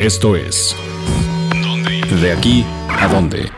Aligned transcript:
Esto 0.00 0.34
es 0.34 0.74
De 2.22 2.32
aquí 2.32 2.64
a 2.88 3.06
dónde. 3.06 3.50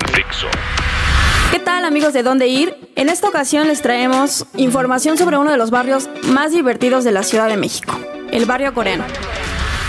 ¿Qué 1.53 1.61
tal 1.61 1.85
amigos 1.85 2.13
de 2.13 2.25
Dónde 2.25 2.49
Ir? 2.49 2.75
En 2.97 3.09
esta 3.09 3.29
ocasión 3.29 3.69
les 3.69 3.81
traemos 3.81 4.45
información 4.57 5.17
sobre 5.17 5.39
uno 5.39 5.53
de 5.53 5.57
los 5.57 5.71
barrios 5.71 6.11
más 6.25 6.51
divertidos 6.51 7.05
de 7.05 7.13
la 7.13 7.23
Ciudad 7.23 7.47
de 7.47 7.57
México, 7.57 7.97
el 8.33 8.45
barrio 8.45 8.75
coreano. 8.75 9.05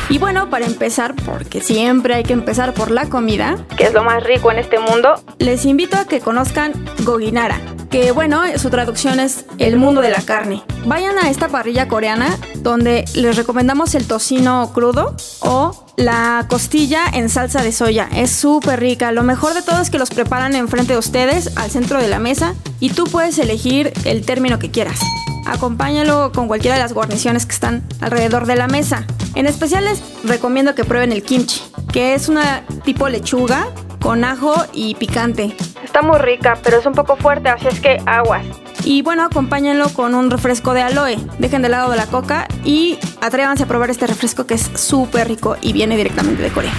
Y 0.10 0.20
bueno, 0.20 0.52
para 0.52 0.68
empezar, 0.68 1.16
porque 1.26 1.60
siempre 1.60 2.14
hay 2.14 2.24
que 2.24 2.34
empezar 2.34 2.76
por 2.76 2.92
la 2.92 3.10
comida, 3.10 3.58
que 3.76 3.86
es 3.86 3.94
lo 3.94 4.04
más 4.04 4.24
rico 4.24 4.52
en 4.52 4.60
este 4.60 4.78
mundo, 4.78 5.16
les 5.40 5.66
invito 5.66 5.98
a 5.98 6.06
que 6.06 6.20
conozcan 6.20 6.74
Goginara, 7.00 7.60
que 7.90 8.12
bueno, 8.12 8.44
su 8.58 8.70
traducción 8.70 9.20
es 9.20 9.46
el 9.58 9.78
mundo 9.78 10.02
de 10.02 10.12
la 10.12 10.22
carne. 10.22 10.62
Vayan 10.86 11.18
a 11.18 11.32
esta 11.32 11.48
parrilla 11.48 11.88
coreana 11.88 12.38
donde 12.64 13.06
les 13.14 13.36
recomendamos 13.36 13.94
el 13.94 14.08
tocino 14.08 14.72
crudo 14.74 15.16
o 15.42 15.86
la 15.98 16.46
costilla 16.50 17.04
en 17.14 17.30
salsa 17.30 17.62
de 17.62 17.72
soya. 17.72 18.10
Es 18.16 18.32
súper 18.32 18.80
rica. 18.80 19.12
Lo 19.12 19.24
mejor 19.24 19.54
de 19.54 19.62
todo 19.62 19.82
es 19.82 19.90
que 19.90 20.00
los 20.00 20.10
preparan 20.10 20.56
enfrente 20.56 20.94
de 20.94 21.00
ustedes, 21.00 21.56
al 21.58 21.70
centro 21.70 22.00
de 22.00 22.08
la 22.08 22.20
mesa, 22.20 22.56
y 22.80 22.90
tú 22.90 23.04
puedes 23.04 23.38
elegir 23.38 23.94
el 24.06 24.26
término 24.26 24.58
que 24.58 24.72
quieras. 24.72 25.00
Acompáñalo 25.46 26.32
con 26.32 26.48
cualquiera 26.48 26.78
de 26.78 26.82
las 26.82 26.94
guarniciones 26.94 27.46
que 27.46 27.52
están 27.52 27.84
alrededor 28.00 28.46
de 28.46 28.56
la 28.56 28.68
mesa. 28.68 29.06
En 29.36 29.46
especial 29.46 29.86
les 29.86 30.02
recomiendo 30.24 30.74
que 30.74 30.86
prueben 30.86 31.12
el 31.12 31.22
kimchi, 31.22 31.62
que 31.92 32.14
es 32.14 32.30
una 32.30 32.66
tipo 32.84 33.10
lechuga 33.10 33.68
con 34.02 34.24
ajo 34.24 34.56
y 34.74 34.96
picante. 34.96 35.56
Está 35.84 36.02
muy 36.02 36.18
rica, 36.18 36.58
pero 36.64 36.80
es 36.80 36.86
un 36.86 36.94
poco 36.94 37.18
fuerte, 37.18 37.50
así 37.50 37.68
es 37.68 37.80
que 37.80 38.02
aguas. 38.06 38.46
Y 38.86 39.02
bueno, 39.02 39.24
acompáñenlo 39.24 39.90
con 39.90 40.14
un 40.14 40.30
refresco 40.30 40.74
de 40.74 40.82
aloe. 40.82 41.18
Dejen 41.40 41.62
de 41.62 41.70
lado 41.70 41.90
de 41.90 41.98
la 41.98 42.08
coca 42.08 42.48
y 42.66 42.98
atrévanse 43.22 43.64
a 43.64 43.66
probar 43.66 43.90
este 43.90 44.08
refresco 44.08 44.46
que 44.46 44.56
es 44.56 44.70
súper 44.76 45.28
rico 45.28 45.56
y 45.62 45.74
viene 45.74 45.96
directamente 45.96 46.42
de 46.42 46.50
Corea. 46.50 46.74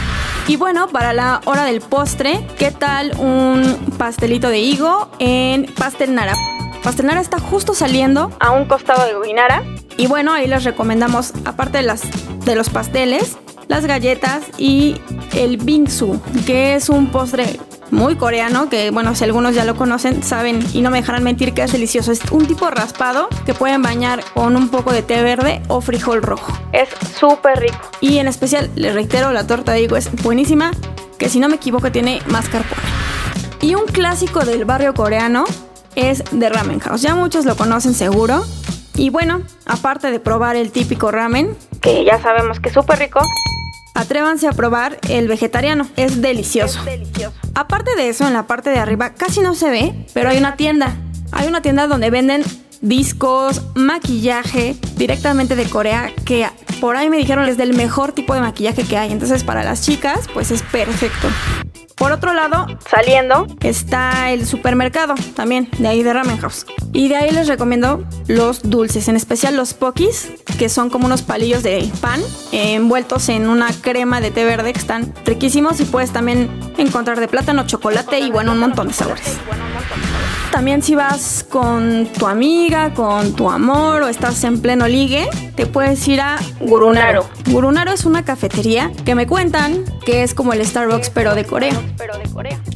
Y 0.46 0.56
bueno, 0.56 0.88
para 0.88 1.14
la 1.14 1.40
hora 1.46 1.64
del 1.64 1.80
postre, 1.80 2.46
¿qué 2.58 2.70
tal 2.70 3.16
un 3.18 3.76
pastelito 3.96 4.50
de 4.50 4.58
higo 4.58 5.10
en 5.18 5.64
pastel 5.74 6.14
nara? 6.14 6.36
Pastel 6.82 7.06
nara 7.06 7.22
está 7.22 7.38
justo 7.38 7.74
saliendo 7.74 8.30
a 8.40 8.50
un 8.50 8.66
costado 8.66 9.06
de 9.06 9.14
Goinara. 9.14 9.62
Y 9.96 10.06
bueno, 10.06 10.34
ahí 10.34 10.46
les 10.46 10.64
recomendamos, 10.64 11.32
aparte 11.46 11.78
de, 11.78 11.84
las, 11.84 12.02
de 12.44 12.56
los 12.56 12.68
pasteles, 12.68 13.38
las 13.68 13.86
galletas 13.86 14.42
y 14.58 15.00
el 15.34 15.56
bingsu, 15.56 16.20
que 16.44 16.74
es 16.74 16.90
un 16.90 17.06
postre 17.06 17.58
muy 17.94 18.16
coreano, 18.16 18.68
que 18.68 18.90
bueno, 18.90 19.14
si 19.14 19.24
algunos 19.24 19.54
ya 19.54 19.64
lo 19.64 19.76
conocen, 19.76 20.22
saben 20.22 20.64
y 20.74 20.82
no 20.82 20.90
me 20.90 20.98
dejarán 20.98 21.22
mentir 21.22 21.54
que 21.54 21.62
es 21.62 21.72
delicioso. 21.72 22.12
Es 22.12 22.20
un 22.30 22.46
tipo 22.46 22.68
raspado 22.70 23.28
que 23.46 23.54
pueden 23.54 23.80
bañar 23.82 24.22
con 24.34 24.56
un 24.56 24.68
poco 24.68 24.92
de 24.92 25.02
té 25.02 25.22
verde 25.22 25.62
o 25.68 25.80
frijol 25.80 26.22
rojo. 26.22 26.52
Es 26.72 26.88
súper 27.18 27.60
rico. 27.60 27.78
Y 28.00 28.18
en 28.18 28.28
especial, 28.28 28.70
les 28.74 28.94
reitero, 28.94 29.32
la 29.32 29.46
torta 29.46 29.72
de 29.72 29.82
higo 29.82 29.96
es 29.96 30.10
buenísima, 30.22 30.72
que 31.18 31.28
si 31.28 31.38
no 31.38 31.48
me 31.48 31.56
equivoco 31.56 31.90
tiene 31.90 32.20
mascarpone. 32.26 32.82
Y 33.60 33.76
un 33.76 33.86
clásico 33.86 34.44
del 34.44 34.64
barrio 34.64 34.92
coreano 34.92 35.44
es 35.94 36.22
The 36.38 36.50
Ramen 36.50 36.80
House. 36.80 37.00
Ya 37.00 37.14
muchos 37.14 37.44
lo 37.44 37.56
conocen 37.56 37.94
seguro. 37.94 38.44
Y 38.96 39.10
bueno, 39.10 39.40
aparte 39.66 40.10
de 40.10 40.20
probar 40.20 40.54
el 40.54 40.70
típico 40.70 41.10
ramen, 41.10 41.56
que 41.80 42.04
ya 42.04 42.20
sabemos 42.22 42.60
que 42.60 42.68
es 42.68 42.74
súper 42.74 42.98
rico, 43.00 43.20
atrévanse 43.94 44.46
a 44.46 44.52
probar 44.52 44.98
el 45.08 45.28
vegetariano. 45.28 45.88
Es 45.96 46.20
delicioso. 46.20 46.80
es 46.80 46.84
delicioso. 46.84 47.34
Aparte 47.54 47.94
de 47.96 48.08
eso, 48.08 48.26
en 48.26 48.32
la 48.34 48.46
parte 48.46 48.70
de 48.70 48.78
arriba 48.78 49.14
casi 49.14 49.40
no 49.40 49.54
se 49.54 49.70
ve, 49.70 50.06
pero 50.12 50.28
hay 50.28 50.38
una 50.38 50.56
tienda. 50.56 50.94
Hay 51.32 51.48
una 51.48 51.62
tienda 51.62 51.86
donde 51.86 52.10
venden 52.10 52.44
discos, 52.80 53.62
maquillaje 53.74 54.76
directamente 54.96 55.56
de 55.56 55.64
Corea 55.64 56.12
que 56.24 56.46
por 56.80 56.96
ahí 56.96 57.08
me 57.08 57.16
dijeron 57.16 57.48
es 57.48 57.56
del 57.56 57.74
mejor 57.74 58.12
tipo 58.12 58.34
de 58.34 58.40
maquillaje 58.40 58.84
que 58.84 58.98
hay. 58.98 59.12
Entonces 59.12 59.42
para 59.42 59.64
las 59.64 59.82
chicas 59.82 60.28
pues 60.32 60.50
es 60.50 60.62
perfecto. 60.62 61.28
Por 62.04 62.12
otro 62.12 62.34
lado, 62.34 62.66
saliendo, 62.86 63.46
está 63.62 64.30
el 64.30 64.46
supermercado 64.46 65.14
también, 65.34 65.70
de 65.78 65.88
ahí 65.88 66.02
de 66.02 66.12
Ramen 66.12 66.36
House. 66.36 66.66
Y 66.92 67.08
de 67.08 67.16
ahí 67.16 67.30
les 67.30 67.48
recomiendo 67.48 68.04
los 68.28 68.60
dulces, 68.60 69.08
en 69.08 69.16
especial 69.16 69.56
los 69.56 69.72
pokis, 69.72 70.28
que 70.58 70.68
son 70.68 70.90
como 70.90 71.06
unos 71.06 71.22
palillos 71.22 71.62
de 71.62 71.90
pan 72.02 72.20
envueltos 72.52 73.30
en 73.30 73.48
una 73.48 73.72
crema 73.72 74.20
de 74.20 74.30
té 74.30 74.44
verde 74.44 74.74
que 74.74 74.80
están 74.80 75.14
riquísimos 75.24 75.80
y 75.80 75.86
puedes 75.86 76.12
también 76.12 76.50
encontrar 76.76 77.18
de 77.20 77.26
plátano, 77.26 77.66
chocolate 77.66 78.18
y 78.18 78.30
bueno, 78.30 78.52
un 78.52 78.58
montón 78.58 78.88
de 78.88 78.92
sabores. 78.92 79.38
También 80.54 80.82
si 80.82 80.94
vas 80.94 81.44
con 81.48 82.06
tu 82.16 82.28
amiga, 82.28 82.94
con 82.94 83.34
tu 83.34 83.50
amor 83.50 84.02
o 84.02 84.08
estás 84.08 84.44
en 84.44 84.60
pleno 84.60 84.86
ligue, 84.86 85.28
te 85.56 85.66
puedes 85.66 86.06
ir 86.06 86.20
a 86.20 86.36
Gurunaro. 86.60 87.28
Gurunaro 87.50 87.90
es 87.90 88.04
una 88.04 88.24
cafetería 88.24 88.92
que 89.04 89.16
me 89.16 89.26
cuentan 89.26 89.84
que 90.06 90.22
es 90.22 90.32
como 90.32 90.52
el 90.52 90.64
Starbucks 90.64 91.10
pero 91.10 91.34
de 91.34 91.44
Corea. 91.44 91.74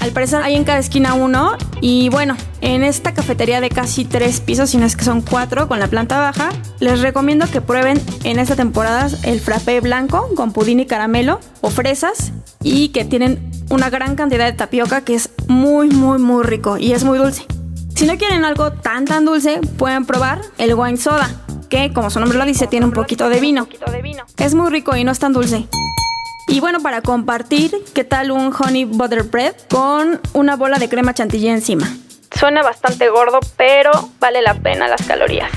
Al 0.00 0.10
parecer 0.10 0.42
hay 0.42 0.54
en 0.54 0.64
cada 0.64 0.78
esquina 0.78 1.14
uno 1.14 1.56
y 1.80 2.08
bueno, 2.08 2.36
en 2.60 2.84
esta 2.84 3.14
cafetería 3.14 3.60
de 3.60 3.68
casi 3.68 4.04
tres 4.04 4.40
pisos, 4.40 4.70
si 4.70 4.78
no 4.78 4.86
es 4.86 4.96
que 4.96 5.04
son 5.04 5.22
cuatro 5.22 5.68
con 5.68 5.78
la 5.78 5.88
planta 5.88 6.18
baja, 6.18 6.50
les 6.80 7.00
recomiendo 7.00 7.46
que 7.50 7.60
prueben 7.60 8.00
en 8.24 8.38
esta 8.38 8.56
temporada 8.56 9.08
el 9.24 9.40
frappé 9.40 9.80
blanco 9.80 10.28
con 10.34 10.52
pudín 10.52 10.80
y 10.80 10.86
caramelo 10.86 11.40
o 11.60 11.70
fresas 11.70 12.32
y 12.62 12.88
que 12.88 13.04
tienen 13.04 13.50
una 13.70 13.90
gran 13.90 14.16
cantidad 14.16 14.46
de 14.46 14.52
tapioca 14.52 15.02
que 15.02 15.14
es 15.14 15.30
muy 15.46 15.90
muy 15.90 16.18
muy 16.18 16.44
rico 16.44 16.78
y 16.78 16.92
es 16.92 17.04
muy 17.04 17.18
dulce. 17.18 17.46
Si 17.94 18.06
no 18.06 18.16
quieren 18.16 18.44
algo 18.44 18.72
tan 18.72 19.04
tan 19.04 19.24
dulce, 19.24 19.60
pueden 19.76 20.06
probar 20.06 20.40
el 20.58 20.74
wine 20.74 20.96
soda, 20.96 21.28
que 21.68 21.92
como 21.92 22.10
su 22.10 22.20
nombre 22.20 22.38
lo 22.38 22.44
dice, 22.44 22.66
tiene 22.66 22.86
un 22.86 22.92
poquito 22.92 23.28
de 23.28 23.40
vino. 23.40 23.66
Es 24.36 24.54
muy 24.54 24.70
rico 24.70 24.96
y 24.96 25.04
no 25.04 25.12
es 25.12 25.18
tan 25.18 25.32
dulce. 25.32 25.66
Y 26.48 26.60
bueno, 26.60 26.80
para 26.80 27.02
compartir, 27.02 27.72
¿qué 27.94 28.04
tal 28.04 28.30
un 28.30 28.52
honey 28.58 28.86
butter 28.86 29.24
bread 29.24 29.54
con 29.68 30.18
una 30.32 30.56
bola 30.56 30.78
de 30.78 30.88
crema 30.88 31.12
chantilly 31.12 31.48
encima? 31.48 31.94
Suena 32.34 32.62
bastante 32.62 33.10
gordo, 33.10 33.38
pero 33.58 33.90
vale 34.18 34.40
la 34.40 34.54
pena 34.54 34.88
las 34.88 35.06
calorías. 35.06 35.50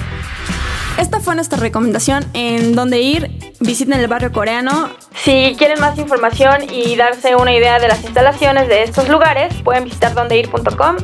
Esta 0.97 1.21
fue 1.21 1.35
nuestra 1.35 1.57
recomendación 1.57 2.25
en 2.33 2.75
dónde 2.75 3.01
ir. 3.01 3.31
Visiten 3.61 3.93
el 3.93 4.07
barrio 4.07 4.33
coreano. 4.33 4.89
Si 5.15 5.55
quieren 5.57 5.79
más 5.79 5.97
información 5.97 6.63
y 6.69 6.97
darse 6.97 7.35
una 7.37 7.55
idea 7.55 7.79
de 7.79 7.87
las 7.87 8.03
instalaciones 8.03 8.67
de 8.67 8.83
estos 8.83 9.07
lugares, 9.07 9.53
pueden 9.63 9.85
visitar 9.85 10.13
dondeir.com 10.13 10.97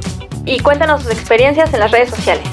y 0.46 0.60
cuéntanos 0.60 1.04
sus 1.04 1.12
experiencias 1.12 1.74
en 1.74 1.80
las 1.80 1.92
redes 1.92 2.10
sociales. 2.10 2.48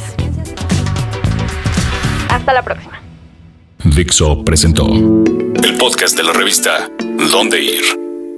Hasta 2.28 2.52
la 2.52 2.62
próxima. 2.62 3.00
Dixo 3.84 4.44
presentó 4.44 4.86
el 4.86 5.73
de 6.12 6.22
la 6.22 6.34
revista 6.34 6.90
Dónde 7.32 7.62
Ir. 7.62 7.82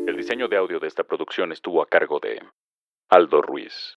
El 0.06 0.16
diseño 0.16 0.46
de 0.46 0.56
audio 0.56 0.78
de 0.78 0.86
esta 0.86 1.02
producción 1.02 1.50
estuvo 1.50 1.82
a 1.82 1.86
cargo 1.88 2.20
de 2.20 2.40
Aldo 3.08 3.42
Ruiz. 3.42 3.92